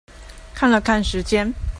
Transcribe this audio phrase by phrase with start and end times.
[0.55, 1.53] 看了看時間